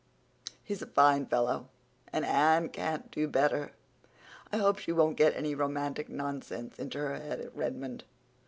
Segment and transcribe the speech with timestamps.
[0.63, 1.67] He's a fine fellow,
[2.11, 3.73] and Anne can't do better.
[4.51, 8.05] I hope she won't get any romantic nonsense into her head at Redmond.